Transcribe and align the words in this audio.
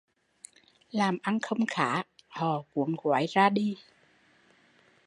Làm 0.91 1.17
ăn 1.21 1.39
không 1.39 1.65
khá, 1.67 2.03
họ 2.27 2.61
cuốn 2.73 2.95
gói 3.03 3.25
ra 3.29 3.49
đi 3.49 3.77